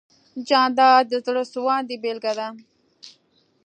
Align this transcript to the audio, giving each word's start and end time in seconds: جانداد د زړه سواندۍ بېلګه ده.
جانداد 0.47 1.03
د 1.11 1.13
زړه 1.25 1.43
سواندۍ 1.51 1.97
بېلګه 2.03 2.33
ده. 2.39 2.47